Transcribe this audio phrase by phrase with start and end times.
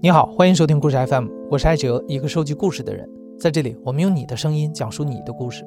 [0.00, 3.04] 你好，欢迎收听故事 FM，我是艾哲，一个收集故事的人。
[3.36, 5.66] 在这里，我们用你的声音讲述你的故事。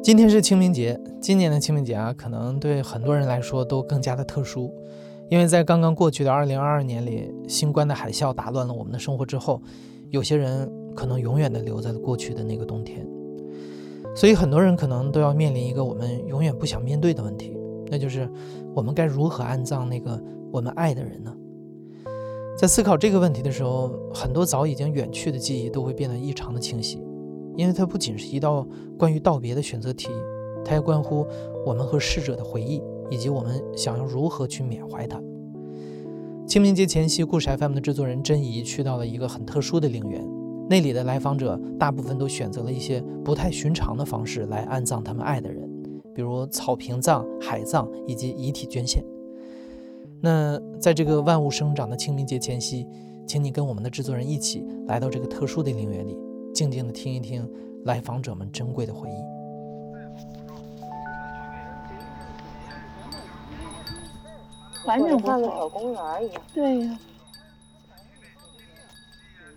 [0.00, 4.72] 今天是清明节，今年的清明节啊，可能对很多人来说都更加的特殊，
[5.28, 9.60] 因为在刚刚过去的2022年里，新冠的海啸打乱了我们的生活之后，
[10.10, 13.04] 有些人可能永远的留在了过去的那个冬天，
[14.14, 17.57] 所以很多人可能都要面临一个我们永远不想面对的问题。
[17.90, 18.28] 那就是
[18.74, 21.34] 我们该如何安葬那个我们爱的人呢？
[22.58, 27.00] 在思考这个问题的时候，很多早已经远去的记忆都会变得异常的清晰，
[27.56, 28.66] 因为它不仅是一道
[28.98, 30.08] 关于道别的选择题，
[30.64, 31.24] 它也关乎
[31.64, 35.22] 我们和逝者的回忆，以及我们想要如何去缅怀他。
[36.48, 40.26] 清明节前夕，故事 FM 的制作人甄怡去到了一个很特殊的陵园，
[40.68, 45.67] 那里的来访者大部分都选择了一些不太寻常的方式来安葬他们爱的人。
[46.18, 49.04] 比如草坪葬、海葬以及遗体捐献。
[50.20, 52.84] 那在这个万物生长的清明节前夕，
[53.24, 56.18] 请你跟我们的制作人一起来到这个特殊的陵园里，
[56.52, 57.48] 静静地听一听
[57.84, 59.14] 来访者们珍贵的回忆。
[64.84, 66.42] 反正像个小公园一样。
[66.52, 66.98] 对呀。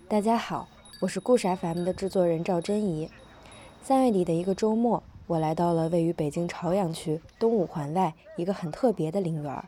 [0.06, 0.68] 大家好，
[1.00, 3.10] 我是故事 FM 的制作人赵真怡。
[3.82, 5.02] 三月底的一个周末。
[5.26, 9.64] 我来到了位于北京朝阳区东五环外一个很特别的陵园。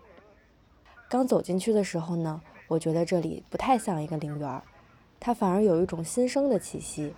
[1.09, 4.63] 刚走进去的时候呢，我觉得这里不太像一个陵园，
[5.21, 7.15] 它反而有一种新生的气息。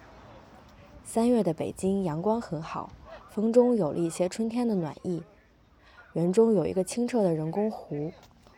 [1.04, 2.90] 三月的北京阳光很好，
[3.30, 5.22] 风中有了一些春天的暖意。
[6.12, 8.12] 园中有一个清澈的人工湖，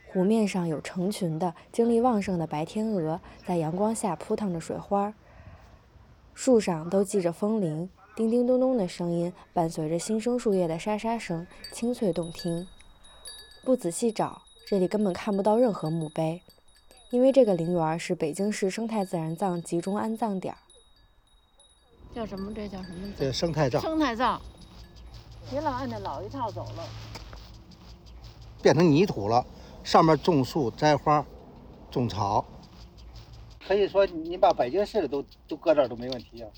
[0.08, 5.14] 湖面上有成群的精力旺盛的白天鹅在阳光下扑腾着水花，
[6.34, 7.88] 树上都系着风铃。
[8.19, 12.66] 叮叮咚咚的声音伴随着新生树叶的沙沙声，清脆动听。
[13.62, 16.42] 不仔细找，这里根本看不到任何墓碑，
[17.11, 20.52] 因为这个陵园是北京市生态自然葬集中安葬点。
[22.12, 22.52] 叫什么？
[22.52, 23.08] 这叫什么？
[23.17, 23.80] 这生态葬。
[23.80, 24.42] 生态葬。
[25.48, 26.85] 别老按那老一套走了。
[28.61, 29.46] 变成泥土了，
[29.85, 31.24] 上面种树、栽花、
[31.89, 32.45] 种草，
[33.64, 36.50] 可以说你把北京市的都都搁这儿都没问题啊。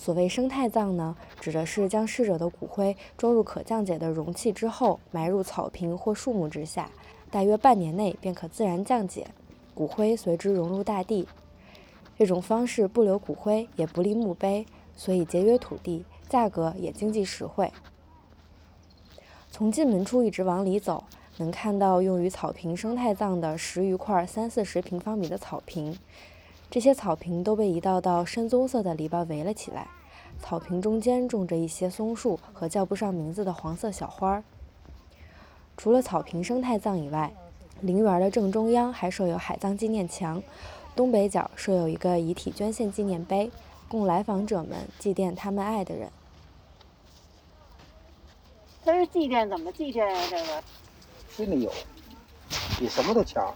[0.00, 6.88] 所谓生态葬呢，指的是将逝者的骨灰装入可降解的容器之后，埋入草坪或树木之下，
[7.32, 9.26] 大约半年内便可自然降解，
[9.74, 11.26] 骨灰随之融入大地。
[12.16, 14.64] 这种方式不留骨灰，也不立墓碑，
[14.96, 17.72] 所以节约土地，价格也经济实惠。
[19.50, 21.02] 从进门处一直往里走，
[21.38, 25.98] 能看到用于草坪生态葬的十余块三四十平方米的草坪。
[26.70, 29.88] 这些草坪都被一道道深棕色的篱笆围了起来，
[30.42, 34.44] 草坪中间种着一些松树和叫不上名字的黄色小花儿。
[35.76, 37.32] 除了草坪生态葬以外，
[37.80, 40.42] 陵园的正中央还设有海葬纪念墙，
[40.94, 43.50] 东北角设有一个遗体捐献纪念碑，
[43.88, 46.10] 供来访者们祭奠他们爱的人。
[48.84, 50.20] 他是祭奠，怎么祭奠呀？
[50.28, 50.62] 这个
[51.34, 51.72] 心里有，
[52.78, 53.54] 比什么都强。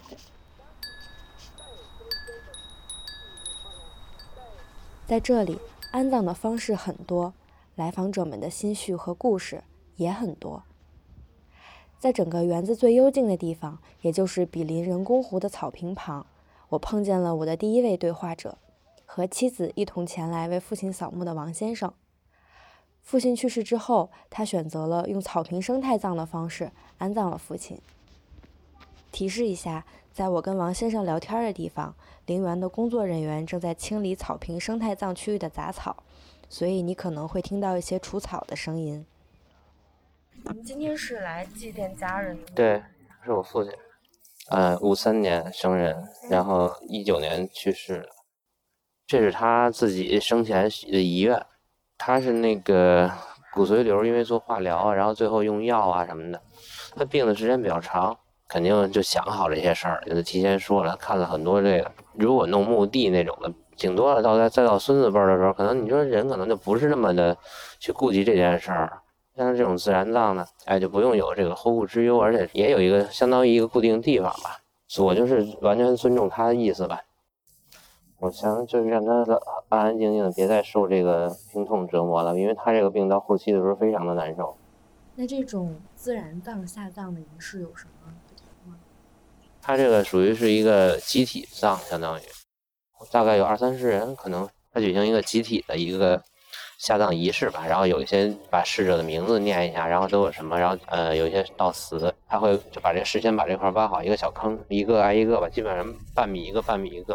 [5.12, 5.59] 在这里，
[5.91, 7.34] 安葬的方式很多，
[7.75, 9.62] 来访者们的心绪和故事
[9.97, 10.62] 也很多。
[11.99, 16.25] 在整个园子最幽静的地方，也就是比邻人工湖的草坪旁，
[16.71, 18.56] 我碰见了我的第一位对话者，
[19.05, 21.93] 和妻子一同前来为父亲扫墓的王先生。
[23.03, 27.78] 父亲去世之后，他选择了用草坪生态葬的方式安葬了父亲。
[29.12, 29.84] 提示一下。
[30.12, 31.95] 在我跟王先生聊天的地方，
[32.27, 36.05] 陵园的工作人员正在清理草坪生态葬区域的杂草，
[36.50, 39.06] 所以你可能会听到一些除草的声音。
[40.34, 42.53] 你们今天是来祭奠家人的？
[42.55, 42.83] 对，
[43.25, 43.72] 是我父亲，
[44.51, 48.09] 呃，五三年生人，然后一九年去世的。
[49.07, 51.42] 这是他自己生前的遗愿，
[51.97, 53.10] 他是那个
[53.54, 56.42] 骨髓瘤，因为做化疗啊，然后最后用药啊什么的，
[56.95, 58.19] 他病的时间比较长。
[58.53, 61.91] 肯定就想好这些事儿，给他提前说了，看了很多这个。
[62.13, 64.22] 如果弄墓地那种的，顶多了。
[64.22, 67.34] 到再再到孙子辈儿的时候，可能你说人可能就不是那么的
[67.78, 68.93] 去顾及这件事儿。
[69.34, 74.59] 像这种自然葬呢，哎，就不用有这个后顾之忧，而且也有一个相当于一个固定地方吧。
[74.98, 77.01] 我就是完全尊重他的意思吧。
[78.19, 79.25] 我想就是让他
[79.71, 84.55] 安安静静的，别再受这个病痛折磨了，因为他这个病到后期的时候非常的难受。
[85.15, 87.91] 那这种自然葬下葬的仪式有什么？
[89.62, 92.22] 他这个属于是一个集体葬，相当于
[93.10, 96.20] 大概有二三十人，可能他举行一个集体的一个
[96.78, 107.14] 下葬仪式吧，然后有一些把逝者的名字念一下，然后都有什么，然后呃有一些悼词，他会就把这事先把这块挖好一个小坑，一个挨一个吧，基本上半米一个，半米一个，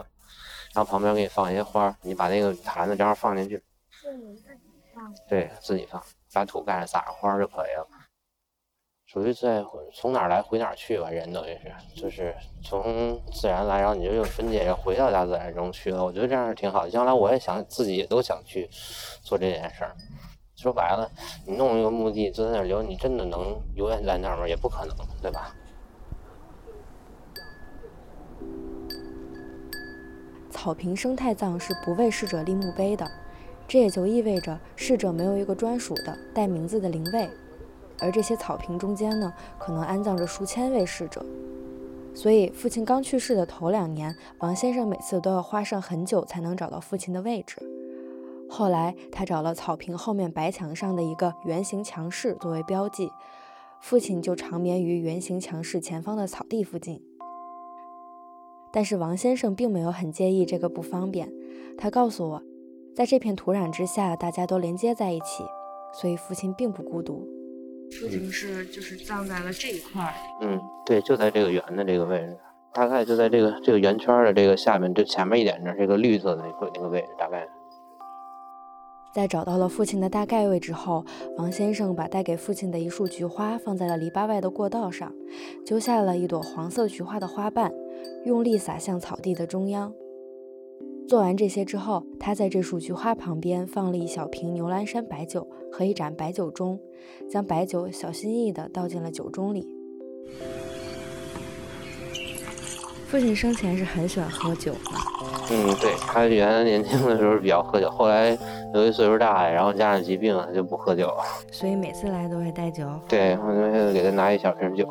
[0.73, 3.61] 然后旁边给你放一些花，你把那个坛子正好放进去，
[5.29, 6.01] 对，自己放，
[6.31, 7.87] 把土盖上，撒上花就可以了。
[9.17, 16.05] 属于在从哪儿来回哪儿去吧，人等于是就是从自然来，然后你就又分解又回到大自然中去了。
[16.05, 16.91] 我觉得这样是挺好的。
[16.91, 18.69] 将来我也想自己也都想去
[19.23, 19.95] 做这件事儿。
[20.55, 21.09] 说白了，
[21.47, 24.47] 你弄一个墓地就在那儿留，你真的能永远在那儿吗？
[24.47, 25.55] 也不可能，对吧？
[30.51, 33.09] 草坪生态葬是不为逝者立墓碑的，
[33.67, 37.27] 这也就意味着逝者没有一个专属的带名字的灵位。
[37.99, 41.25] 而这些草坪中间呢，可能安葬着数千位逝者，
[42.13, 47.57] 所以父亲刚去世的头两年，王先生每次都要花上很久才能找到父亲的位置。
[48.49, 53.11] 后来，他找了草坪后面白墙上的一个圆形墙室作为标记，
[53.81, 57.01] 父亲就长眠于圆形墙室前方的草地附近。
[58.71, 61.29] 但是王先生并没有很介意这个不方便，
[61.77, 62.43] 他告诉我，
[62.95, 65.43] 在这片土壤之下，大家都连接在一起，
[65.93, 67.36] 所以父亲并不孤独。
[67.91, 70.13] 父亲是就是葬在了这一块儿。
[70.41, 72.37] 嗯，对，就在这个圆的这个位置，
[72.73, 77.47] 大概就在这个这个圆圈的这个下面，就前面一点的这个绿色的那个那个位置，大概。
[79.13, 81.03] 在找到了父亲的大概位置后，
[81.37, 85.11] 王先生把带给父亲的一束菊花放在了篱笆外的过道上，
[85.65, 87.71] 揪下了一朵黄色菊花的花瓣，
[88.25, 89.91] 用力撒向草地的中央。
[91.07, 96.77] 做完这些之后，他在这束菊花旁边放了一小瓶牛栏山白酒和一盏白酒盅，
[97.29, 99.65] 将白酒小心翼翼地倒进了酒盅里。
[103.07, 104.79] 父亲生前是很喜欢喝酒的。
[105.49, 108.37] 嗯，对他原来年轻的时候比较喝酒，后来
[108.73, 111.23] 由于岁数大了，然后加上疾病，他就不喝酒了。
[111.53, 112.85] 所以每次来都会带酒。
[113.07, 114.85] 对，我就给他拿一小瓶酒，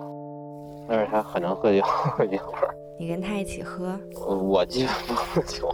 [0.89, 1.85] 但是他很能喝酒，
[2.33, 2.75] 一会儿。
[2.99, 4.01] 你跟他一起喝？
[4.27, 5.69] 我基本不喝酒。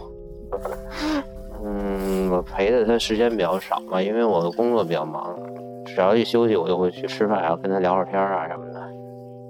[1.65, 5.33] 嗯，我陪的他时间比较少嘛，因为我的工作比较忙，
[5.85, 8.81] 只要一休息，我就会去吃饭，然后跟他聊会儿天啊什么的。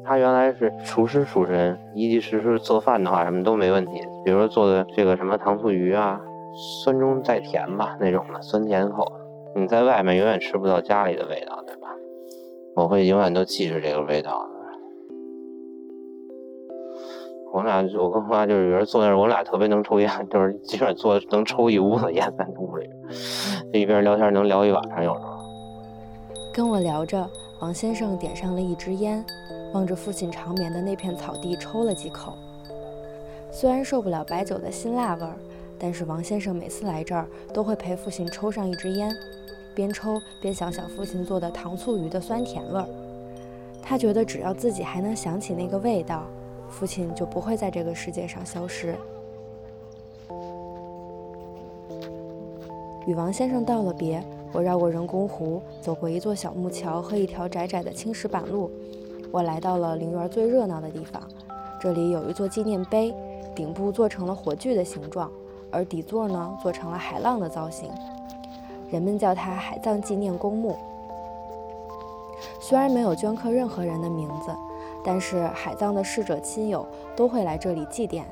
[0.06, 4.02] 他原来是厨师出身，一级厨师做饭的话，什么都没问题。
[4.26, 6.20] 比如说做的这个什么糖醋鱼啊，
[6.84, 9.12] 酸中带甜吧那种的，酸甜口。
[9.56, 11.88] 你在外面永远吃不到家里的味道，对吧？
[12.76, 14.46] 我会永远都记着这个味道。
[17.54, 22.90] 我们俩，我跟我妈就是有人坐那儿，我俩特别能抽烟，就是基本坐能抽一屋子烟在屋里，
[23.72, 25.38] 一边聊天能聊一晚上，有时候。
[26.52, 27.30] 跟我聊着，
[27.60, 29.24] 王先生点上了一支烟，
[29.72, 32.34] 望着父亲长眠的那片草地抽了几口。
[33.52, 35.36] 虽然受不了白酒的辛辣味儿，
[35.78, 39.16] 但是王先生每次来这儿都会陪父亲抽上一支烟，
[39.76, 42.88] 边抽边想想父亲做的糖醋鱼的酸甜味儿。
[43.80, 46.24] 他觉得只要自己还能想起那个味道。
[46.74, 48.96] 父亲就不会在这个世界上消失。
[53.06, 58.72] 与王先生道了别，我绕过人工湖，走过一座小木桥和一条窄窄的青石板路，
[59.31, 61.22] 我来到了陵园最热闹的地方。
[61.80, 63.14] 这里有一座纪念碑，
[63.54, 65.30] 顶部做成了火炬的形状，
[65.69, 67.92] 而底座呢做成了海浪的造型。
[68.90, 70.76] 人们叫它海葬纪念公墓。
[72.59, 74.52] 虽然没有镌刻任何人的名字。
[75.04, 78.24] 但是海葬的逝者亲友都会来这里祭奠，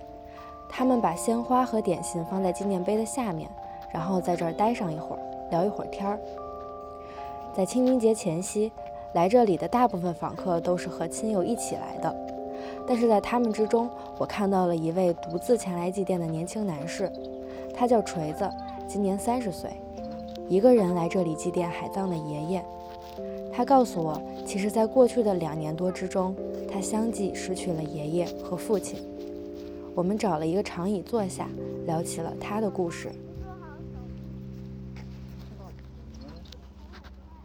[0.70, 3.50] 他们把鲜花和点心放在纪念碑的下面，
[3.92, 6.20] 然后在这儿待上一会儿，聊一会儿天儿。
[7.54, 8.72] 在清明节前夕，
[9.14, 12.16] 来这里的大部分访客都是和亲友一起来的，
[12.88, 17.12] 但是在他们之中，我看到了一位独自前来祭奠的年轻男士，
[17.74, 18.50] 他叫锤子，
[18.88, 19.70] 今年三十岁，
[20.48, 22.64] 一个人来这里祭奠海葬的爷爷。
[23.54, 26.36] 他告诉我，其实，在过去的两年多之中，
[26.72, 29.00] 他相继失去了爷爷和父亲。
[29.94, 31.50] 我们找了一个长椅坐下，
[31.86, 33.12] 聊起了他的故事。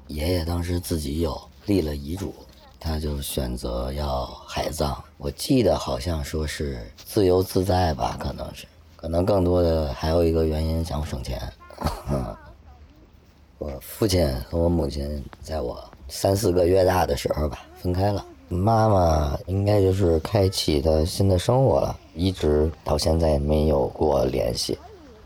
[0.07, 1.37] 爷爷当时自己有
[1.67, 2.33] 立了遗嘱，
[2.79, 5.03] 他就选择要海葬。
[5.19, 11.43] 我记得好像说是自由自在吧，可能是，可能更多的还有一个原因想省钱。
[13.59, 24.79] 我父亲和我母亲在我三四个月大的时候吧分开了，妈妈应该就是开启的新的生活了，一直到现在没有过联系。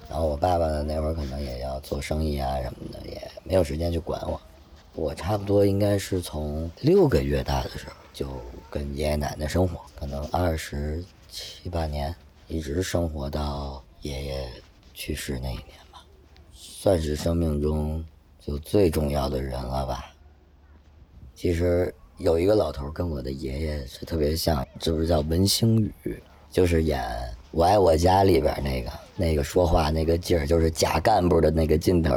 [0.09, 4.41] 然后我爸爸那会儿可能也要做生意啊什么的，也没有时间去管我。
[4.95, 8.29] 我差不多应该是从六个月大的时候就
[8.69, 12.15] 跟爷爷奶奶生活，可能二十七八年，
[12.49, 14.49] 一直生活到爷爷
[14.95, 16.05] 去世那一年吧，
[16.53, 18.05] 算是生命中。
[18.43, 20.11] 就最重要的人了吧。
[21.41, 27.01] 其实有一个老头跟我的爷爷是特别像，就是叫文星宇，就是演
[27.51, 32.15] 《我爱我家》里边那个那个说话那个劲儿，就是假干部的那个劲头。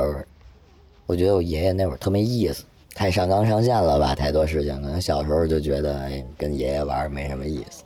[1.06, 4.76] 我觉得我爷爷那会儿特没意思，太上纲上线了吧，太多事情。
[4.82, 7.82] 可能小时候就觉得，跟爷爷玩没什么意思。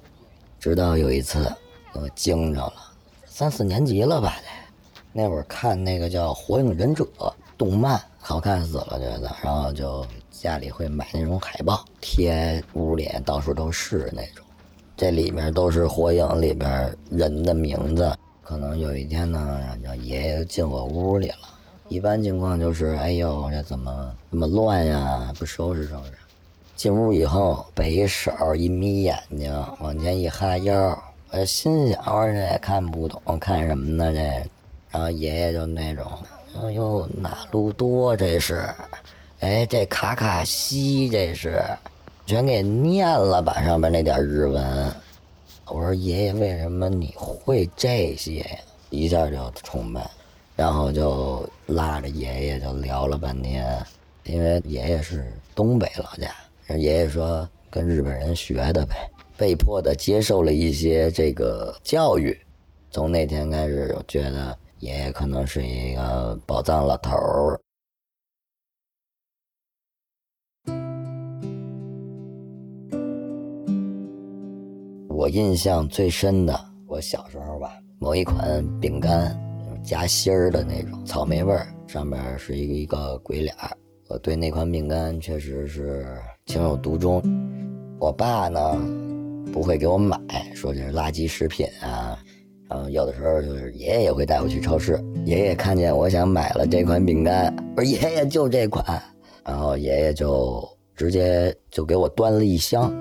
[0.60, 1.48] 直到有一次，
[1.94, 2.74] 我惊着了，
[3.28, 4.38] 三四年级了吧？
[4.38, 4.48] 得
[5.14, 7.08] 那会儿看那个叫《火影忍者》
[7.60, 10.04] 动漫，好看死了，觉得，然后就。
[10.40, 14.46] 家里会买那种海报贴屋里，到处都是那种。
[14.96, 18.16] 这里面都是火影里边人的名字。
[18.44, 21.50] 可能有一天呢，让爷爷进我屋里了。
[21.90, 25.34] 一般情况就是，哎呦，这怎么这么乱呀？
[25.38, 26.14] 不收拾收拾。
[26.76, 30.98] 进屋以后，背一手，一眯眼睛，往前一哈腰，
[31.32, 34.14] 我心想：我这也看不懂，看什么呢？
[34.14, 34.20] 这。
[34.92, 36.06] 然后爷爷就那种，
[36.62, 38.64] 哎呦，哪路多这是？
[39.40, 41.64] 哎，这卡卡西这是，
[42.26, 43.64] 全给念了吧？
[43.64, 44.92] 上面那点日文。
[45.68, 48.58] 我说爷爷，为什么你会这些呀？
[48.90, 50.10] 一下就崇拜，
[50.56, 53.78] 然后就拉着爷爷就聊了半天。
[54.24, 56.34] 因为爷爷是东北老家，
[56.76, 62.36] 爷爷说跟日本人学的呗，被迫的接受了一些这个教育。
[62.90, 67.60] 从那天开始，我觉得爷爷可能是一个宝藏老头儿。
[75.18, 76.56] 我印象最深的，
[76.86, 79.36] 我小时候吧，某一款饼干，
[79.84, 83.76] 夹心儿的那种，草莓味儿，上面是一个一个鬼脸儿。
[84.10, 86.06] 我对那款饼干确实是
[86.46, 87.20] 情有独钟。
[87.98, 88.80] 我爸呢，
[89.52, 90.20] 不会给我买，
[90.54, 92.20] 说这是垃圾食品啊。
[92.70, 98.86] 然后有的时候就是爷爷也会带我去超市，爷爷看见我想买了这款饼干，我说爷爷就这款，
[99.44, 100.64] 然后爷爷就
[100.96, 102.94] 直接就给我端了一箱。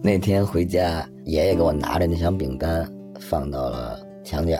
[0.00, 2.88] 那天回家，爷爷给我拿着那箱饼干
[3.20, 4.56] 放到了墙角，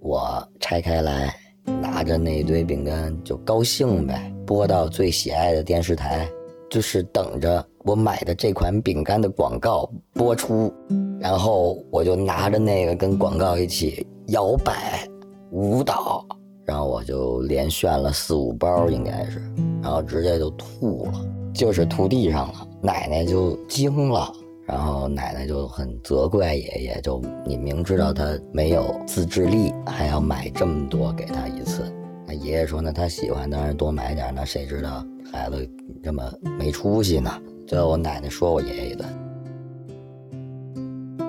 [0.00, 1.34] 我拆开来，
[1.82, 6.26] 拿着那一堆饼干就高兴呗，播到最喜爱的电视台，
[6.70, 10.72] 就是等着我买的这款饼干的广告播出，
[11.18, 15.06] 然后我就拿着那个跟广告一起摇摆
[15.50, 16.24] 舞蹈，
[16.64, 19.42] 然后我就连炫了四五包应该是，
[19.82, 24.32] 然后直接就吐了，就是吐地上了，奶奶就惊了。
[24.70, 31.92] 然后奶奶就很责怪爷爷，就你明知道他没有自制力，还要买这么多给他一次。
[32.24, 35.68] 那爷爷说呢，他喜欢当然多买点，那谁知道孩子
[36.04, 36.22] 这么
[36.56, 37.28] 没出息呢？
[37.66, 39.08] 最后我奶奶说我爷爷一顿。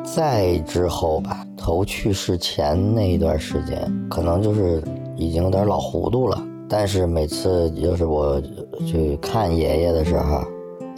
[0.03, 4.83] 再之后吧，头去世前那一段时间，可能就是
[5.15, 6.39] 已经有点老糊涂了。
[6.69, 8.39] 但是每次就是我
[8.85, 10.43] 去看爷爷的时候。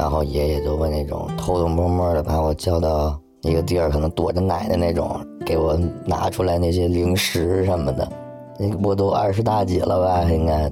[0.03, 8.05] 然后爷爷就会那种偷偷摸摸的把我叫到一个地儿，可能躲着奶奶那种，给我拿出来那些零食什么的。
[8.59, 10.69] 那我都二十大几了吧，应该，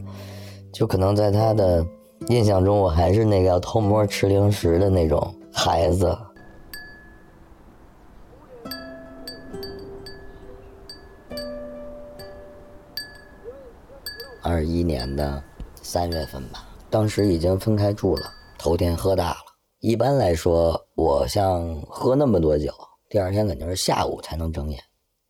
[0.73, 1.81] 就可能在他的
[2.27, 6.13] 印象中，我还是那个要偷摸吃零食的那种孩子。
[14.43, 15.41] 二一年的
[15.81, 18.23] 三月份吧，当时已经分开住了。
[18.61, 19.39] 头天喝大了，
[19.79, 22.71] 一般来说，我像喝那么多酒，
[23.09, 24.79] 第二天肯定是下午才能睁眼。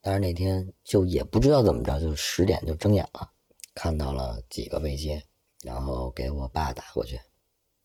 [0.01, 3.31] 但是那天就也不知道怎么着，就十点就睁眼了，
[3.73, 5.23] 看到了几个未接，
[5.63, 7.17] 然后给我爸打过去，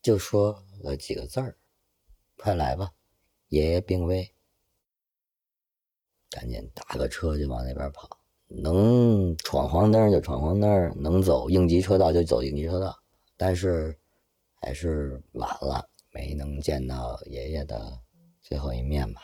[0.03, 1.57] 就说了几个字儿
[2.37, 2.91] ：“快来吧，
[3.51, 4.29] 爷爷病危。”
[6.29, 12.99] 赶紧打个车就往那边跑，能闯黄灯就闯黄灯，能走应急车道就走应急车道，
[13.37, 13.97] 但是。
[14.61, 18.01] 还是晚了，没能见到爷爷的
[18.43, 19.21] 最后一面吧。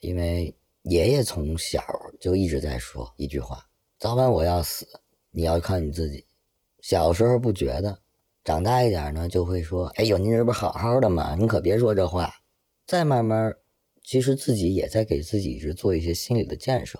[0.00, 1.82] 因为爷爷从小
[2.20, 4.86] 就一直在说一句话：“早晚我要死，
[5.30, 6.26] 你要靠你自己。”
[6.80, 8.00] 小时候不觉得，
[8.44, 11.34] 长大一点呢，就会说：“哎呦，您这不好好的吗？
[11.34, 12.32] 您可别说这话。”
[12.86, 13.52] 再慢慢，
[14.04, 16.98] 其实自己也在给自己是做一些心理的建设。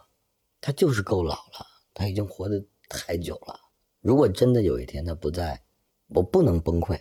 [0.60, 3.58] 他就是够老了，他已经活得太久了。
[4.00, 5.62] 如果真的有一天他不在，
[6.08, 7.00] 我不能崩溃，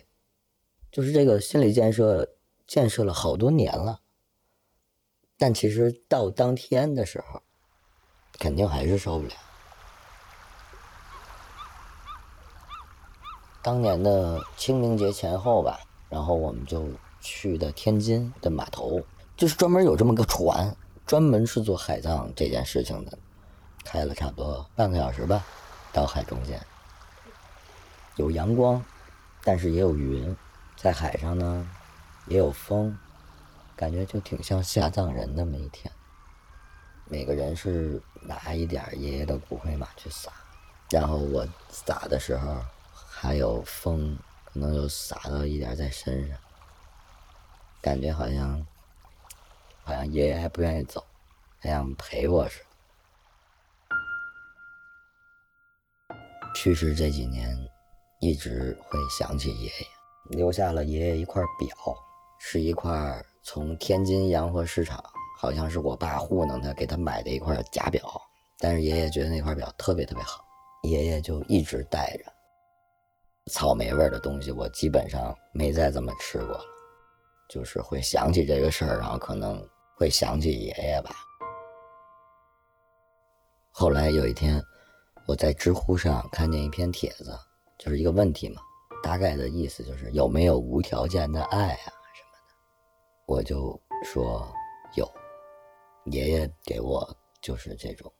[0.92, 2.36] 就是这个心理建设
[2.66, 4.00] 建设了好多年了，
[5.36, 7.42] 但其实到当天的时候，
[8.38, 9.32] 肯定还是受不了。
[13.62, 16.88] 当年的清明节前后吧，然后我们就
[17.20, 19.02] 去的天津的码头，
[19.36, 20.74] 就是专门有这么个船，
[21.04, 23.18] 专门是做海葬这件事情的，
[23.84, 25.44] 开了差不多半个小时吧，
[25.92, 26.60] 到海中间。
[28.16, 28.82] 有阳光，
[29.48, 30.36] 但是也有云，
[30.76, 31.66] 在海上呢
[32.26, 32.94] 也有风，
[33.74, 35.90] 感觉就挺像下葬人那么一天。
[37.06, 40.30] 每个人是拿一点爷爷的骨灰嘛去撒，
[40.90, 42.62] 然后我撒的时候
[42.92, 46.36] 还有风，可能就洒到一点在身上，
[47.80, 48.66] 感觉好像
[49.82, 51.02] 好像爷爷还不愿意走，
[51.58, 52.66] 还想陪我似的。
[56.54, 57.56] 去世这几年，
[58.20, 59.86] 一直会想起爷爷，
[60.30, 61.68] 留下了爷爷一块表，
[62.38, 65.02] 是一块从天津洋货市场，
[65.38, 68.02] 好像是我爸糊弄他给他买的一块假表，
[68.58, 70.44] 但是爷爷觉得那块表特别特别好，
[70.82, 72.24] 爷爷就一直戴着。
[73.52, 76.64] 草莓味的东西我基本上没再怎么吃过了，
[77.48, 79.64] 就是会想起这个事儿，然后可能
[79.96, 81.10] 会想起爷爷吧。
[83.70, 84.62] 后来有一天。
[85.26, 87.38] 我在知乎上看见一篇帖子，
[87.78, 88.60] 就是一个问题嘛，
[89.02, 92.54] 大概的意思就是有没有无条件的爱啊什么的，
[93.26, 94.52] 我就说
[94.96, 95.08] 有，
[96.06, 97.08] 爷爷给我
[97.40, 98.12] 就是这种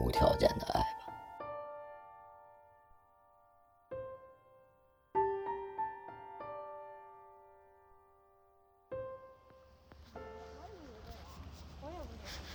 [0.00, 0.86] 无条件的爱吧。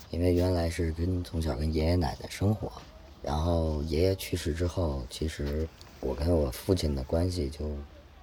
[0.09, 2.71] 因为原来是跟从小跟爷爷奶奶生活。
[3.21, 5.67] 然后爷爷去世之后，其实
[5.99, 7.65] 我跟我父亲的关系就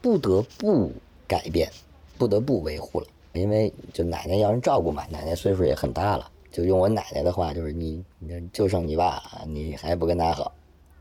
[0.01, 0.93] 不得不
[1.27, 1.71] 改变，
[2.17, 3.07] 不得不维护了。
[3.33, 6.31] 因为就奶奶要人照顾嘛，奶奶岁数也很大了。
[6.53, 10.53] 就用我奶奶的话，就是你，你就剩你爸，你还不跟他好。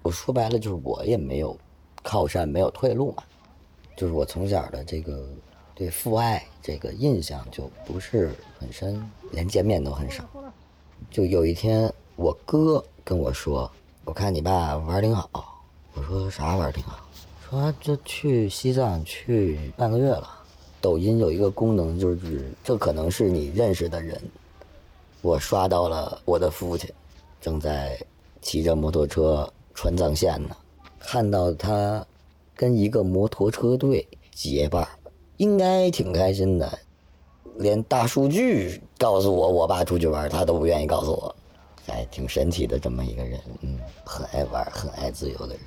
[0.01, 1.55] 我说白了就是我也没有
[2.01, 3.23] 靠山，没有退路嘛。
[3.95, 5.29] 就是我从小的这个
[5.75, 10.23] 对父爱这个印象就不是很深，连见面都很少。
[11.11, 13.71] 就有一天，我哥跟我说。
[14.05, 15.52] 我看你爸玩挺好，
[15.95, 16.99] 我说啥玩挺好？
[17.49, 20.39] 说这去西藏去半个月了。
[20.81, 24.21] 抖音有一个功能，就是这可能是你认识的人。
[25.21, 26.89] 我刷到了我的父亲，
[27.39, 27.97] 正在
[28.41, 30.57] 骑着摩托车川藏线呢，
[30.99, 32.05] 看到他
[32.55, 34.85] 跟一个摩托车队结伴，
[35.37, 36.79] 应该挺开心的。
[37.57, 41.35] 连大数据告诉我我爸出去玩，他都不愿意告诉我。
[41.87, 45.59] 哎挺神奇的这么一个人，嗯，很爱玩，很爱自由的人。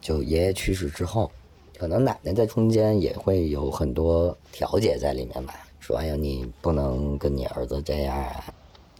[0.00, 1.30] 就爷爷去世之后，
[1.78, 8.44] 可能奶奶在中间也会有很多调解在里面吧，说哎呀，你不能跟你儿子这样啊。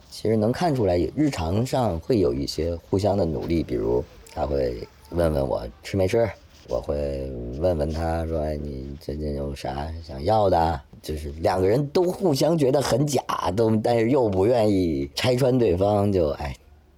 [0.09, 6.27] 其实能看出来，日常上会有一些互相的努力，比如他会问问我吃没吃，
[6.67, 10.81] 我会问问他说，哎，你最近有啥想要的？
[11.03, 13.21] 就是两个人都互相觉得很假，
[13.55, 16.55] 都但是又不愿意拆穿对方，就哎，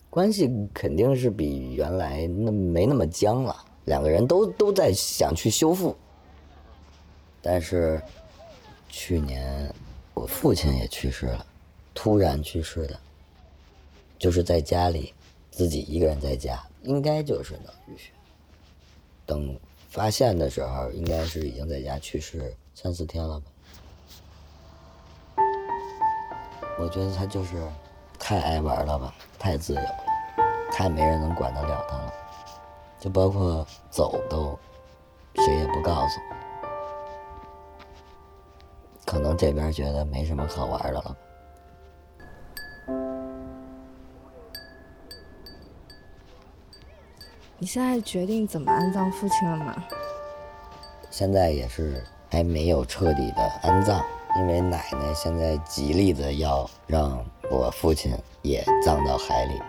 [0.09, 3.55] 关系肯定是比原来那没那么僵了。
[3.89, 5.97] 两个人都都在想去修复，
[7.41, 7.99] 但是
[8.87, 9.73] 去年
[10.13, 11.43] 我父亲也去世了，
[11.95, 12.99] 突然去世的，
[14.19, 15.11] 就是在家里
[15.49, 18.11] 自己一个人在家，应该就是脑淤血。
[19.25, 23.45] 等发现的时候，应该是已经在家去世三四天了吧。
[26.77, 27.67] 我觉得他就是
[28.19, 29.95] 太爱玩了吧，太自由了，
[30.71, 32.13] 太没人能管得了他了。
[32.99, 34.57] 就包括走都
[35.35, 36.19] 谁也不告诉，
[39.05, 41.17] 可能这边觉得没什么好玩的了。
[47.57, 49.83] 你现在决定怎么安葬父亲了吗？
[51.09, 54.03] 现在也是还没有彻底的安葬。
[54.37, 59.59] 因为奶奶现在极力的要让我父亲也葬到海里。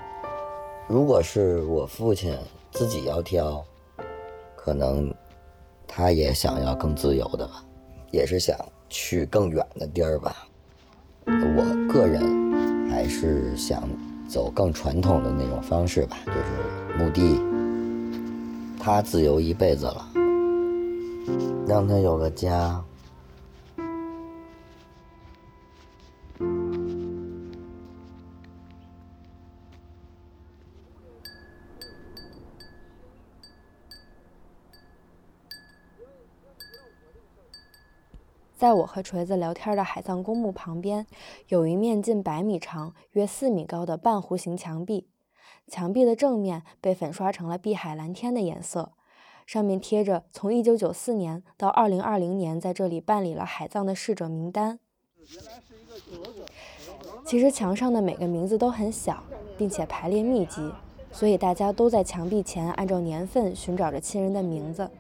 [0.87, 2.39] 如果是我父亲
[2.73, 3.65] 自己要挑，
[4.57, 5.13] 可能
[5.87, 7.65] 他也想要更自由的吧，
[8.11, 8.57] 也是想
[8.89, 10.47] 去更远的地儿吧。
[11.27, 13.89] 我个人还是想
[14.29, 17.41] 走更传统的那种方式吧，就是墓地，
[18.83, 20.07] 他自由一辈子了，
[21.67, 22.83] 让他有个家。
[38.61, 41.07] 在我和锤子聊天的海葬公墓旁边，
[41.49, 45.09] 有一面近百米长、约四米高的半弧形墙壁。
[45.67, 48.93] 墙壁的正面被粉刷成了碧海蓝天的颜色，
[49.47, 54.79] 上面贴着从1994年到2020年在这里办理了海葬的逝者名单。
[57.25, 59.25] 其实墙上的每个名字都很小，
[59.57, 60.71] 并且排列密集，
[61.11, 64.91] 所以大家都在墙壁前按照年份寻找着亲人的名字。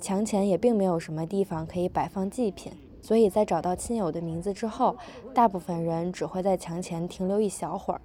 [0.00, 4.96] 墙前也并没有什么地方可以摆放祭品，所以在找到亲友的名字之后，
[5.34, 8.00] 大部分人只会在墙前停留一小会儿。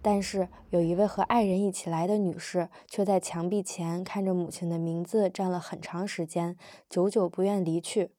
[0.00, 6.56] 但是有一位和爱人一起来的女士，却在墙壁前看着母亲的名字站了很长时间，
[6.90, 8.12] 久久不愿离去。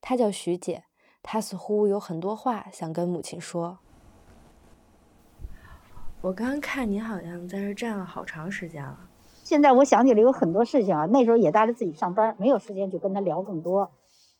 [0.00, 0.84] 她叫徐姐，
[1.22, 3.78] 她似乎有很多话想跟母亲说。
[6.20, 9.08] 我刚看你好像在这站了好长时间了。
[9.52, 13.92] 现在我想起来有很多事情啊，那时候也带着自己上班，没有时间去跟他聊更多，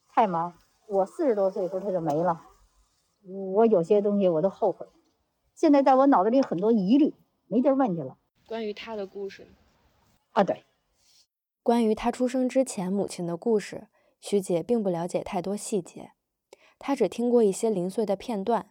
[0.09, 0.55] 太忙。
[0.87, 2.41] 我四十多岁的时候他就没了，
[3.53, 4.87] 我有些东西我都后悔。
[5.55, 7.13] 现在在我脑子里很多疑虑，
[7.47, 8.17] 没地儿问去了。
[8.49, 9.49] 关于他的故事，
[10.31, 10.65] 啊，对，
[11.63, 16.13] 关于他出生之前母亲的故事，徐姐并不了解太多细节，
[16.79, 18.71] 她只听过一些零碎的片段。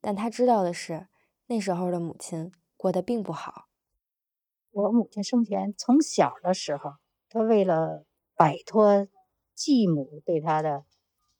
[0.00, 1.08] 但她知道的是，
[1.48, 3.66] 那时候的母亲过得并不好。
[4.74, 6.94] 我母亲生前从小的时候，
[7.30, 8.04] 她为了
[8.36, 9.06] 摆脱
[9.54, 10.84] 继母对她的，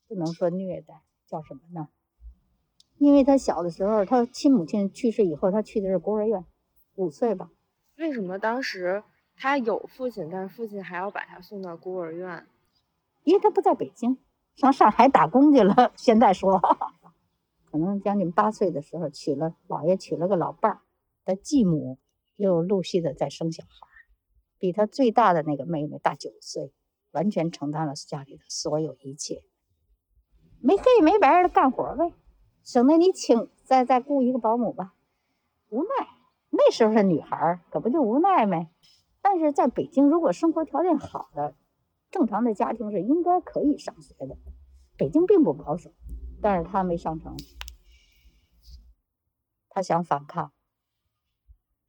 [0.07, 1.89] 不能说虐待，叫什么呢？
[2.97, 6.45] 因为她小的时候，她亲母亲去世以后，她去的是孤儿院，
[6.95, 7.51] 五岁吧。
[7.97, 9.03] 为什么当时
[9.35, 12.47] 她有父亲，但是父亲还要把她送到孤儿院？
[13.25, 14.17] 因为她不在北京，
[14.55, 15.93] 上上海打工去了。
[15.97, 16.61] 现在说，
[17.69, 20.81] 可能将近八岁的时候娶了姥爷，娶了个老伴儿，
[21.25, 21.99] 他继母
[22.37, 23.87] 又陆续的在生小孩，
[24.59, 26.73] 比他最大的那个妹妹大九岁，
[27.13, 29.43] 完全承担了家里的所有一切，
[30.61, 32.13] 没黑没白的干活呗。
[32.63, 34.95] 省得你请再再雇一个保姆吧，
[35.69, 36.09] 无奈
[36.51, 38.71] 那时候的女孩可不就无奈呗？
[39.21, 41.55] 但是在北京，如果生活条件好的
[42.11, 44.37] 正常的家庭是应该可以上学的。
[44.97, 45.93] 北京并不保守，
[46.41, 47.37] 但是他没上成，
[49.69, 50.53] 他想反抗。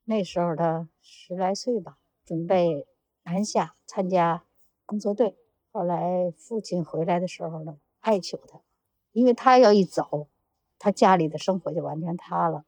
[0.06, 2.86] 那时候他十来岁吧，准备
[3.24, 4.44] 南下参加
[4.86, 5.36] 工作队。
[5.70, 8.60] 后来父亲回来的时候呢，哀求他，
[9.12, 10.28] 因为他要一走。
[10.78, 12.64] 他家里的生活就完全塌了。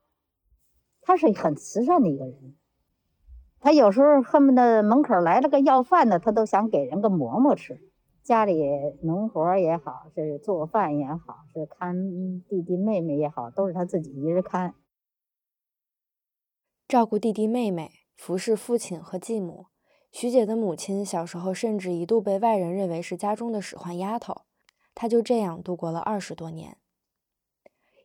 [1.03, 2.57] 他是很慈善的一个人，
[3.61, 7.81] 他有时候恨不得门口来了个要饭的，他都想给人个馍馍吃。
[8.22, 8.62] 家里
[9.03, 14.74] 农活也好，是做饭也好，是看弟弟妹妹也好，都是他自己一人看，
[16.88, 19.66] 照顾弟弟妹妹，服侍父亲和继母。
[20.11, 24.46] 徐姐的母亲小时候甚至一度被外人认为是家中的使唤丫头。
[24.94, 26.79] 她就这样度过了二十多年。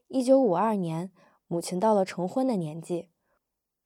[0.09, 1.13] 一九五二年，
[1.47, 3.07] 母亲到了成婚的年纪，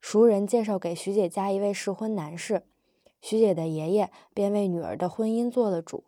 [0.02, 2.64] 熟人介绍给徐姐家一位适婚男士，
[3.22, 6.06] 徐姐的爷爷便为女儿的婚姻做了主，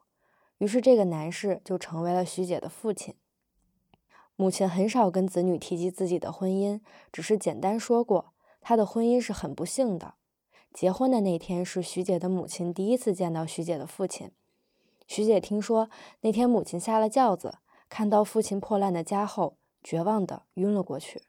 [0.58, 3.14] 于是这个男士就成为了徐姐的父亲。
[4.36, 10.16] 母亲很少跟子女提及自己的婚姻，只是简单说过她的婚姻是很不幸的。
[10.74, 14.32] 结婚的那天是徐姐的母亲第一次见到徐姐的父亲。
[15.08, 15.90] 徐姐听说
[16.22, 17.56] 那天母亲下了轿子，
[17.90, 19.56] 看到父亲破烂的家后。
[19.82, 21.22] 绝望的晕了过去。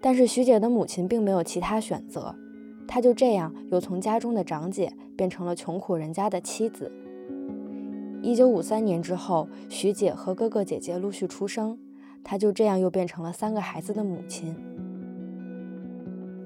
[0.00, 2.36] 但是徐姐的母亲并没有其他选择，
[2.86, 6.92] 她就这样又从家中的长姐变成了穷苦人家的妻子。
[8.22, 11.76] 一九五三年之后，徐姐和哥哥姐姐陆续出生，
[12.30, 14.54] 她就这样又变成了三个孩子的母亲。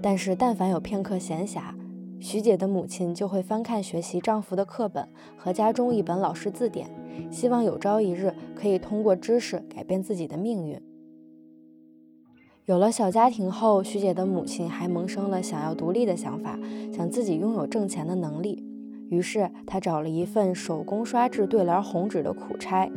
[0.00, 1.74] 但是但凡有片刻闲暇，
[2.20, 6.88] 徐姐的母亲就会翻看学习丈夫的课本和家中一本老式字典。
[7.32, 10.80] 希望有朝一日可以通过知识改变自己的命运。
[12.66, 16.56] 有了小家庭后，徐姐的母亲还萌生了想要独立的想法，
[16.92, 18.64] 想自己拥有挣钱的能力。
[19.10, 22.88] 于是，她找了一份手工刷制对联红纸的苦差。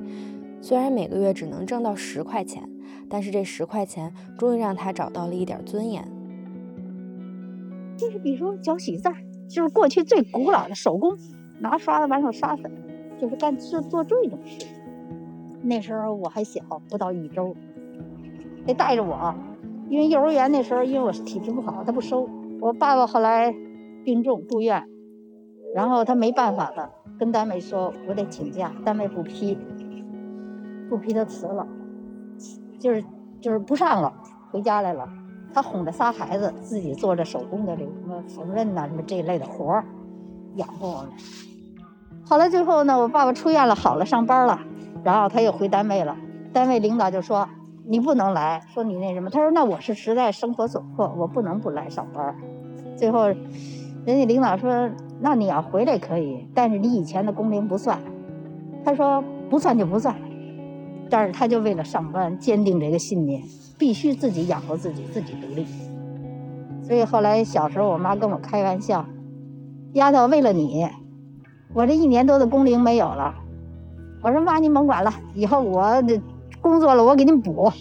[0.61, 2.67] 虽然每个月只能挣到十块钱，
[3.09, 6.07] 但是这十块钱终于让他找到了一点尊严。
[7.97, 9.15] 就是比如说搅喜字儿，
[9.47, 11.17] 就是过去最古老的手工，
[11.59, 12.71] 拿刷子往上刷粉。
[13.17, 14.67] 就是干做做这种事。
[15.61, 17.55] 那时候我还小，不到一周，
[18.65, 19.33] 得带着我，
[19.87, 22.29] 因为幼儿园那时候因为我体质不好，他不收。
[22.59, 23.55] 我爸爸后来
[24.03, 24.83] 病重住院，
[25.73, 29.57] 然后他没办法了，跟单位说我得请假，单位不批，
[30.89, 31.65] 不批他辞了，
[32.85, 33.03] 就是
[33.41, 34.13] 就是不上了，
[34.51, 35.09] 回家来了。
[35.51, 39.83] 他哄着仨孩子，自己做着手工的这什么缝纫呐，什么这一类的活儿，
[40.57, 41.09] 养活我们。
[42.27, 44.59] 后来最后呢，我爸爸出院了，好了，上班了，
[45.03, 46.15] 然后他又回单位了。
[46.53, 47.49] 单位领导就说
[47.89, 52.35] ：“你不能来，说你那什么。”他说：“那我是实在生活所迫，我不能不来上班。”
[52.95, 53.29] 最后，
[54.05, 57.97] 人家领导说：“那你要回来可以，但是你以前的工龄不算。”
[58.85, 60.15] 他说：“不算就不算。”
[61.09, 63.43] 但是他就为了上班，坚定这个信念，
[63.77, 65.65] 必须自己养活自己，自己独立。
[66.83, 69.05] 所以后来小时候，我妈跟我开玩笑。
[69.93, 70.87] 丫头，为了你，
[71.73, 73.33] 我这一年多的工龄没有了。
[74.21, 76.19] 我说妈，您甭管了，以后我这
[76.61, 77.71] 工作了，我给您补。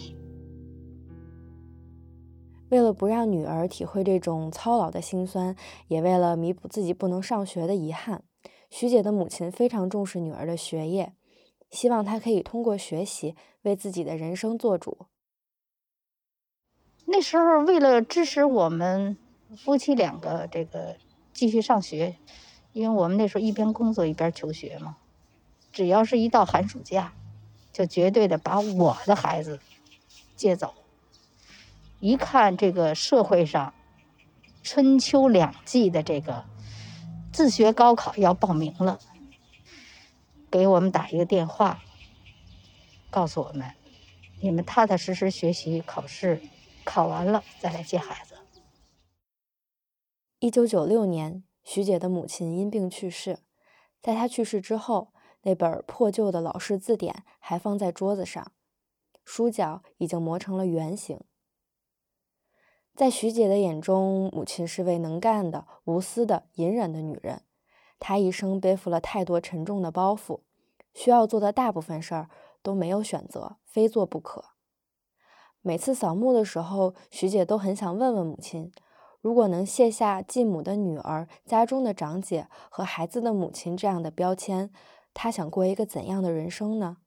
[2.69, 5.55] 为了不让女儿体会这种操劳的辛酸，
[5.87, 8.23] 也为了弥补自己不能上学的遗憾，
[8.69, 11.13] 徐姐的母亲非常重视女儿的学业，
[11.75, 15.05] 希望他可以通过学习为自己的人生做主。
[17.05, 19.15] 那时候为了支持我们
[19.55, 20.97] 夫妻两个这个
[21.33, 22.15] 继续上学，
[22.73, 24.97] 因为我们那时候一边工作一边求学嘛，
[25.71, 27.13] 只要是一到寒暑假，
[27.71, 29.59] 就绝对的把我的孩子
[30.35, 30.73] 接走。
[31.99, 33.73] 一看这个社会上
[34.63, 36.45] 春秋两季的这个
[37.31, 38.99] 自学高考要报名了，
[40.55, 41.83] 给我们打一个电话，
[43.11, 43.73] 告诉我们，
[44.39, 46.41] 你们踏踏实实学习考试，
[46.85, 48.35] 考完了再来接孩子。
[50.39, 53.39] 一九九六年，徐姐的母亲因病去世，
[54.01, 58.53] 在她去世之后，那本破旧的老式字典还放在桌子上，
[59.25, 61.19] 书角已经磨成了圆形。
[62.95, 67.41] 在徐姐的眼中，母亲是位能干的、无私的、隐忍的女人。
[67.99, 70.41] 她一生背负了太多沉重的包袱，
[70.95, 72.29] 需要做的大部分事儿
[72.63, 74.45] 都没有选择，非做不可。
[75.61, 78.71] 每次扫墓的时候，徐姐都很想问问母亲：
[79.21, 84.71] 如果能卸下继母的女儿、家中的长姐和孩子的母亲这样的标签，
[85.13, 86.97] 她想过一个怎样的人生呢？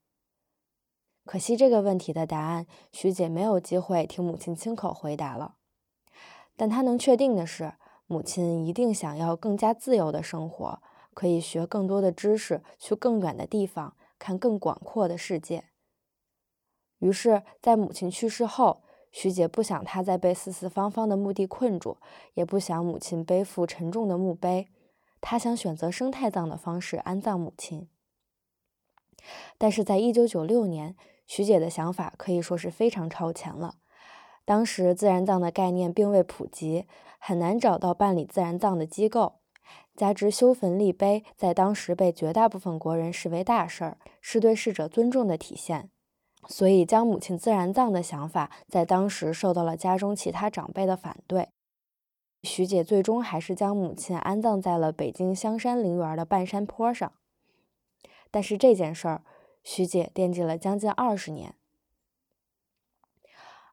[1.24, 5.57] 可惜这个问题的答案，徐姐没有机会听母亲亲口回答了。
[6.57, 7.74] 但她能确定的是，
[8.07, 10.83] 母亲一定想要更加自由的生活，
[11.18, 15.64] 可以学更多的知识，去更远的地方，看更广阔的世界。
[17.00, 21.96] 于是，在母亲去世后，徐姐不想她再被四四方方的墓地困住，
[22.35, 24.68] 也不想母亲背负沉重的墓碑，
[25.20, 27.88] 她想选择生态葬的方式安葬母亲。
[29.59, 30.94] 但是在一九九六年，
[31.26, 33.74] 徐姐的想法可以说是非常超前了。
[34.44, 36.87] 当时自然葬的概念并未普及，
[37.18, 39.38] 很难找到办理自然葬的机构。
[39.94, 45.90] 加之修坟立碑在当时被绝大部分国人视为大事儿，是对逝者尊重的体现，
[46.46, 51.48] 所以将母亲自然葬的想法在当时受到了家中其他长辈的反对。
[52.44, 57.12] 徐姐最终还是将母亲安葬在了北京香山陵园的半山坡上。
[58.31, 59.24] 但是这件事儿，
[59.64, 61.57] 徐姐惦记了将近二十年。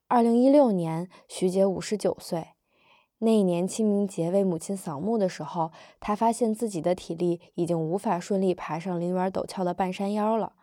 [0.08, 2.54] 二零一六年，徐姐五十九岁。
[3.19, 10.54] 那一年清明节为母亲扫墓的时候，她发现自己的体力已经无法顺利爬上陵园陡峭的半山腰了。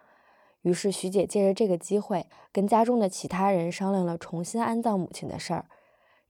[0.60, 5.66] 于是，徐姐借着这个机会，跟家中的其他人商量了重新安葬母亲的事儿。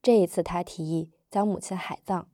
[0.01, 2.27] 这一次，她提议将母亲海葬。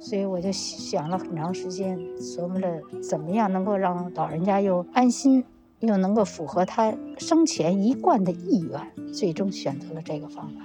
[0.00, 5.44] 所以我就想了很长时间，琢磨着怎么样能够让老人家又安心，
[5.86, 10.60] 又能够符合他生前一贯的意愿，最终选择了这个方法。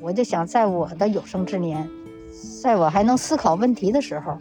[0.00, 1.88] 我就想，在我的有生之年，
[2.62, 4.36] 在我还能思考问题的时候，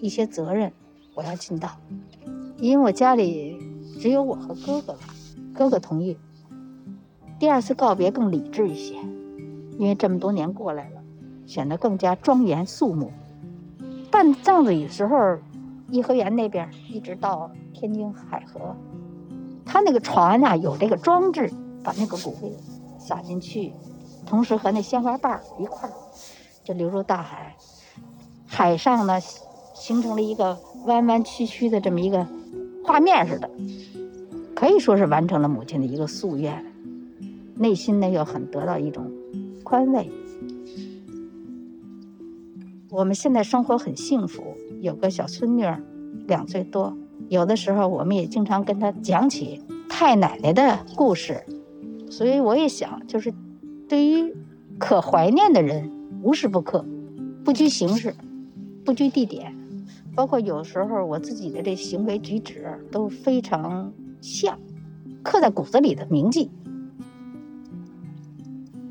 [0.00, 0.72] 一些责任
[1.14, 1.70] 我要尽到，
[2.58, 3.58] 因为我家里
[4.00, 4.98] 只有我和哥哥了，
[5.54, 6.16] 哥哥同意。
[7.38, 8.96] 第二次告别更理智一些，
[9.78, 11.02] 因为这么多年过来了，
[11.46, 13.12] 显得更加庄严肃穆。
[14.10, 15.36] 办葬礼的时候，
[15.90, 18.74] 颐和园那边一直到天津海河，
[19.66, 21.52] 他那个船啊有这个装置，
[21.82, 22.50] 把那个骨灰
[22.98, 23.72] 撒进去，
[24.24, 25.92] 同时和那鲜花瓣一块儿
[26.64, 27.54] 就流入大海。
[28.46, 29.20] 海上呢
[29.74, 32.26] 形成了一个弯弯曲曲的这么一个
[32.84, 33.50] 画面似的，
[34.54, 36.64] 可以说是完成了母亲的一个夙愿，
[37.56, 39.10] 内心呢又很得到一种
[39.62, 40.10] 宽慰。
[42.88, 45.82] 我们现在生活很幸福，有个小孙女儿，
[46.26, 46.96] 两岁多。
[47.28, 51.42] 有的时候，我们也经常跟他讲起太奶奶的故事。
[52.10, 53.34] 所以，我也想，就是
[53.88, 54.34] 对于
[54.78, 55.90] 可怀念的人，
[56.22, 56.84] 无时不刻，
[57.44, 58.14] 不拘形式，
[58.84, 59.54] 不拘地点，
[60.14, 64.58] 包括有时候我自己的这行为举止都非常像，
[65.22, 66.50] 刻在骨子里的铭记。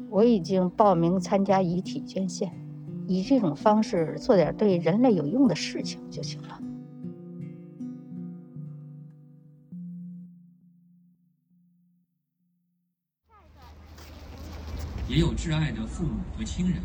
[0.09, 2.51] 我已经报名参加遗体捐献。
[3.07, 6.59] 以这种方式做点对人类有用的事情就行了。
[15.07, 16.81] 也有挚爱的父母和亲人，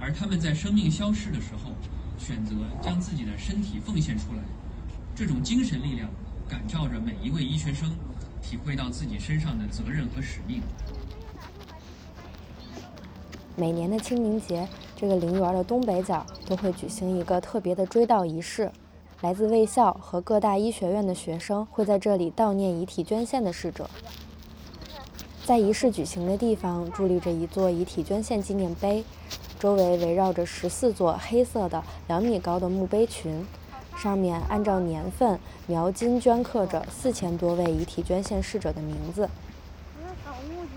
[0.00, 1.72] 而他们在生命消逝的时候，
[2.18, 4.38] 选择将自己的身体奉献出来。
[5.14, 6.08] 这种精神力量
[6.48, 7.90] 感召着每一位医学生，
[8.40, 10.62] 体会到自己身上的责任和使命。
[13.56, 18.70] 每年的清明节，这个陵园的东北角都会举行一个特别的追悼仪式。
[19.20, 23.88] 来自卫校和各大医学院的学生会在这里悼念遗体捐献的逝者。
[25.44, 29.04] 在仪式举行的地方伫立着一座遗体捐献纪念碑，
[29.58, 33.44] 周围围绕着十四座黑色的两米高的墓碑群，
[33.96, 39.28] 上面按照年份描金镌刻着四千多位遗体捐献逝者的名字。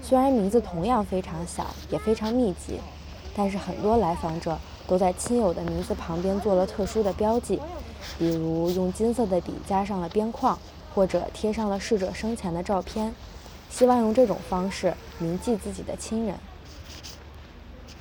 [0.01, 2.79] 虽然名字同样非常小，也非常密集，
[3.35, 7.59] 但是很多来访者都在亲友的名字旁边做了特殊的标记，
[8.17, 10.57] 比如用金色的笔加上了边框，
[10.95, 13.13] 或者贴上了逝者生前的照片，
[13.75, 16.37] 希望用这种方式铭记自己的亲人。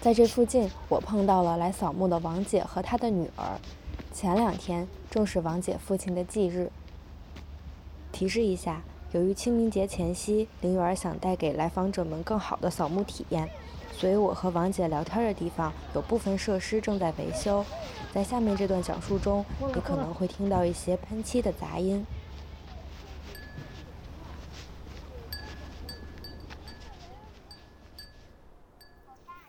[0.00, 3.58] 在这附近，我碰到了来扫墓的王姐和她的女儿。
[4.12, 6.70] 前两天正是王姐父亲的忌日。
[8.12, 8.82] 提示一下。
[9.10, 13.48] 由于清明节前夕，陵园想带给来访者们更好的扫墓体验，
[13.92, 17.64] 所以我和王姐聊天的地方有部分设施正在维修。
[18.12, 22.04] 在下面这段讲述中，你可能会听到一些喷漆的杂音。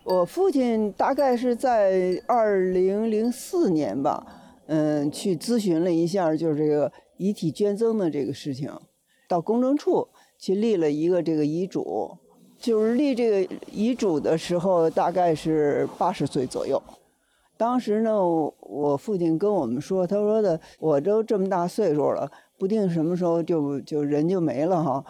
[0.06, 4.24] 我父亲大概是在二零零四年吧，
[4.68, 8.72] 嗯，去咨询了一下，就是这个遗体捐赠的这个事情。
[9.28, 12.16] 到公证处去立了一个这个遗嘱，
[12.60, 16.80] 就是立这个遗嘱的时候，大概是八十岁左右。
[17.58, 18.14] 当时呢，
[18.60, 25.04] 我父亲跟我们说，他说的我都这么大岁数了，不定什么时候就就人就没了哈。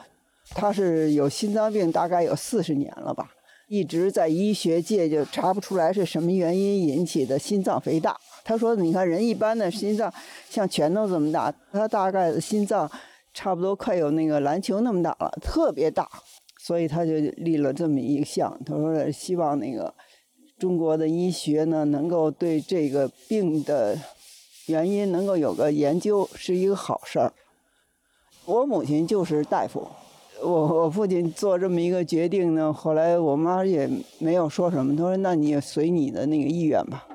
[0.51, 3.29] 他是有心脏病，大概有四十年了吧，
[3.67, 8.17] 一直在医学界就查不出来是什么原因引起的心脏肥大。
[8.43, 10.13] 他说，你看人一般的心脏
[10.49, 12.89] 像拳头这么大，他大概的心脏。
[13.37, 16.09] 差不多快有那个篮球那么大了，特别大，
[16.57, 18.57] 所以他就立了这么一项。
[18.65, 19.93] 他说希望那个
[20.57, 23.99] 中国的医学呢，能够对这个病的
[24.67, 27.33] 原因能够有个研究，是一个好事儿。
[28.45, 29.85] 我母亲就是大夫，
[30.43, 37.07] 我我父亲做这么一个决定呢，后来我妈也没有说什么，她说那你随你的那个意愿吧。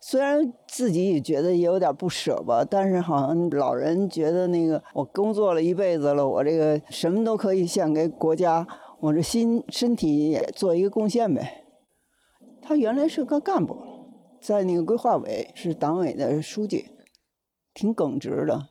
[0.00, 8.66] 虽然自己也觉得也有点不舍吧，但是好像老人觉得那个我工作了一辈子了，我这个什么都可以献给国家，
[9.00, 11.64] 我这心身体也做一个贡献呗。
[12.62, 13.76] 他原来是个干部，
[14.40, 16.86] 在那个规划委是党委的书记，
[17.74, 18.68] 挺耿直的。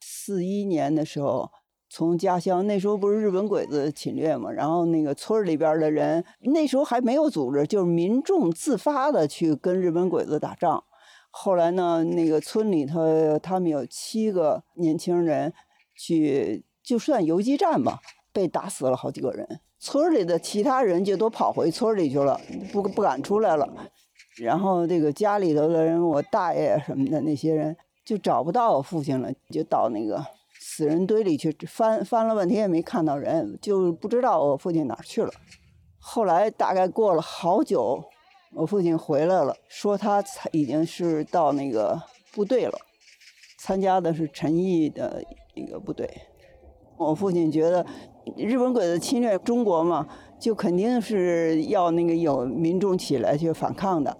[0.00, 1.50] 四一年的时候。
[1.96, 10.82] 从家乡那时候不是日本鬼子侵略嘛，然后那个村里边的人那时候还没有组织，就是民众自发的去跟日本鬼子打仗。
[11.30, 15.52] 后来呢，那个村里头他们有七个年轻人
[15.96, 18.00] 去，就算游击战吧，
[18.32, 19.60] 被打死了好几个人。
[19.78, 22.40] 村里的其他人就都跑回村里去了，
[22.72, 23.72] 不不敢出来了。
[24.38, 30.20] 然后这个家里头的人，我大爷什么的那些人就找不到我父亲了，就到那个。
[30.76, 35.30] 死人堆里去翻翻了半天也没看到人，就不知道我父亲哪去了。
[36.00, 38.02] 后来大概过了好久，
[38.56, 42.76] 我父亲回来了，说他已经是到那个部队了，
[43.60, 45.22] 参加的是陈毅的
[45.54, 46.10] 一个部队。
[46.96, 47.86] 我父亲觉得
[48.36, 50.08] 日本鬼子侵略中国嘛，
[50.40, 54.18] 就肯定是要那个有民众起来去反抗的。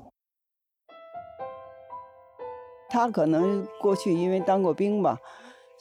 [2.89, 5.19] 他可能过去因为当过兵吧。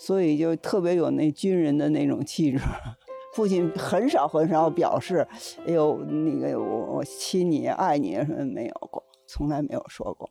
[0.06, 2.60] 所以就特别有那军人的那种气质。
[3.34, 5.26] 父亲很少很少表示，
[5.66, 10.30] 哎呦，那个我我亲你爱你什么没有过，从来没有说过。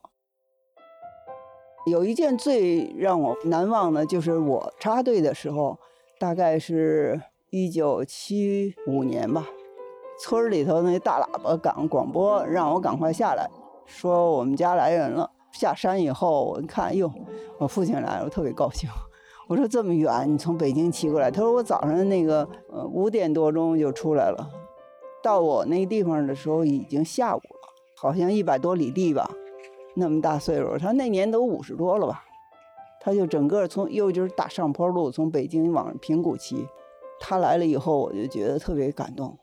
[1.86, 5.78] 有一件最让我难忘的，就是我插队的时候，
[6.20, 9.46] 大概是一九七五年吧。
[10.20, 13.48] 村里头那大喇叭赶广播，让我赶快下来，
[13.86, 15.30] 说我们家来人了。
[15.50, 17.10] 下山以后，我一看，哟，
[17.58, 18.88] 我父亲来了，我特别高兴。
[19.48, 21.30] 我说这么远，你从北京骑过来？
[21.30, 24.48] 他说我早上那个呃五点多钟就出来了，
[25.22, 29.28] 到我那地方的时候已经下午了，好像一百多里地吧，
[29.94, 32.24] 那么大岁数，他那年都五十多了吧？
[33.00, 36.66] 他就整个从又就是大上坡路从北京往平谷骑，
[37.20, 39.36] 他来了以后，我就觉得特别感动。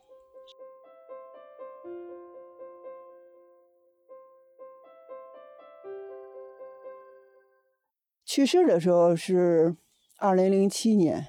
[8.25, 9.75] 去世的时候是。
[10.21, 11.27] 二零零七年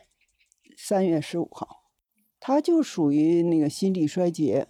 [0.77, 1.93] 三月十五号，
[2.41, 4.67] 他就属于那个心力衰竭。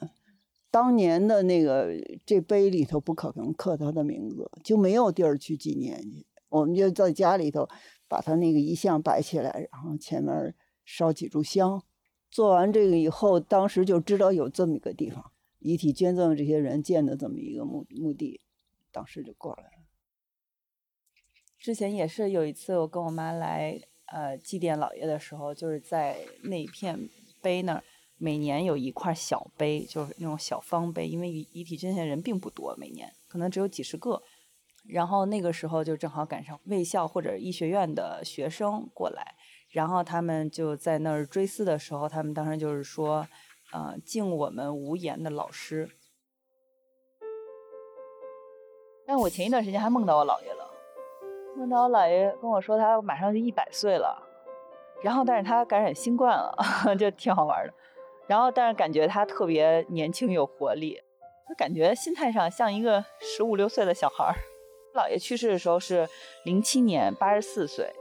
[0.70, 1.88] 当年的那个
[2.26, 6.26] 这碑里头不可能刻他的名字，就没有地儿去纪念去。
[6.50, 7.66] 我们就在家里头
[8.08, 10.54] 把他那个遗像摆起来，然后前面
[10.84, 11.82] 烧几炷香。
[12.30, 18.42] 做完这个以后，当时就知道有这么一个地方，遗体捐赠这些人建的这么一个墓墓地，
[18.92, 19.70] 当时就过来了。
[21.58, 23.80] 之前也是有一次，我跟我妈来
[24.10, 27.08] 呃祭奠姥爷的时候，就是在那片
[27.40, 27.84] 碑那儿，
[28.18, 34.22] 每年有一块小碑，就是那种小方碑，因为遗遗体捐献人并不多，每年可能只有几十个。
[34.88, 39.34] 然后那个时候就正好赶上卫校或者医学院的学生过来，
[39.70, 43.28] 然后他们就在那儿追思的时候，他们当时就是说，
[43.72, 45.90] 呃，敬我们无言的老师。
[49.06, 50.59] 但我前一段时间还梦到我姥爷了。
[51.56, 54.26] 梦到我姥爷跟我说，他马上就一百岁了，
[55.02, 56.54] 然后但是他感染新冠了，
[56.96, 57.72] 就挺好玩的。
[58.26, 61.02] 然后但是感觉他特别年轻有活力，
[61.48, 64.34] 就感觉心态上像一个十五六岁的小孩儿。
[64.94, 66.08] 姥爷去世的时候是
[66.44, 67.92] 零七年，八十四岁。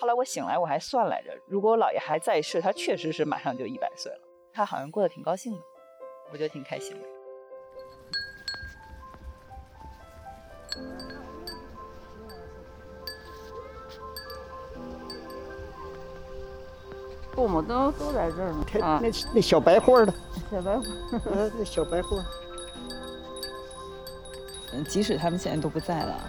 [0.00, 4.20] 后来我醒来我还算来着，如果我姥爷还在世，他确实是马上就一百岁了。
[4.52, 5.58] 他好像过得挺高兴的，
[6.32, 7.13] 我觉得挺开心的。
[17.34, 18.64] 父母都都在这儿呢。
[19.00, 20.14] 那那小白花的，
[20.50, 20.82] 小白花，
[21.58, 22.16] 那小白花。
[24.72, 26.20] 嗯，即使他们现在都不在了，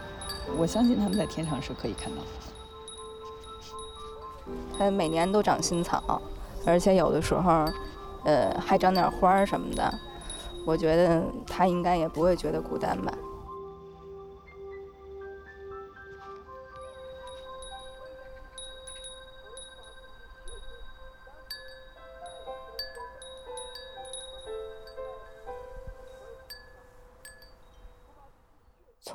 [0.58, 2.22] 我相信他们在天上是可以看到。
[4.78, 6.22] 它每年都长新草，
[6.66, 7.66] 而且有的时候，
[8.24, 9.94] 呃，还长点花儿什么的。
[10.66, 13.14] 我觉得它应该也不会觉得孤单吧。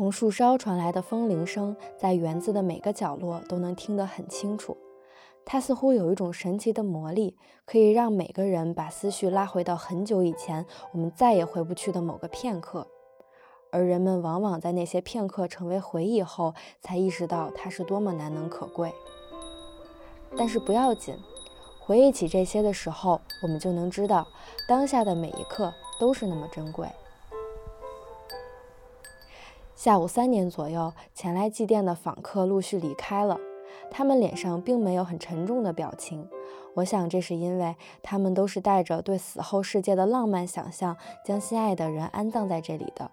[0.01, 4.75] 从树梢传来的风铃声，在园子的每个角落都能听得很清楚。
[5.45, 7.37] 它似乎有一种神奇的魔力，
[7.67, 12.87] 可以让每个人把思绪拉回到很久以前，我们再也回不去的某个片刻。
[13.71, 18.91] 而人们往往在那些片刻成为回忆后，才意识到它是多么难能可贵。
[20.35, 21.15] 但是不要紧，
[21.79, 24.27] 回忆起这些的时候，我们就能知道，
[24.67, 26.89] 当下的每一刻都是那么珍贵。
[29.83, 33.41] 下午三点左右，前来祭奠的访客陆续离开了。
[33.91, 36.29] 他们脸上并没有很沉重的表情，
[36.75, 43.11] 我想这是因为他们都是带着对死后世界的浪漫想象，将心爱的人安葬在这里的。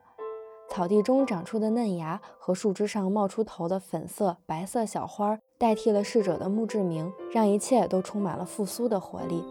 [0.67, 9.41] 草地中长出的嫩芽和树枝上冒出头的粉色、白色小花，代替了逝者的墓志铭，让一切都充满了复苏的活力。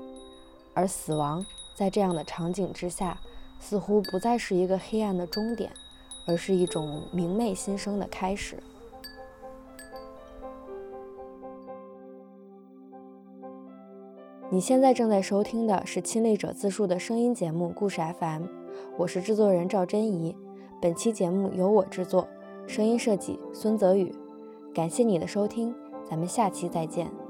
[0.74, 1.42] 而死亡
[1.74, 3.18] 在这样的场景之下，
[3.58, 5.72] 似乎不再是一个黑暗的终点。
[6.26, 8.58] 而是一种明媚新生的开始。
[14.48, 18.44] 你现在正在收听的是亲历者自述的声音节目《故事 FM》，
[18.96, 20.36] 我是制作人赵真怡。
[20.80, 22.28] 本期节目由我制作，
[22.66, 24.14] 声音设计孙泽宇。
[24.72, 25.74] 感谢你的收听，
[26.08, 27.25] 咱们下期再见。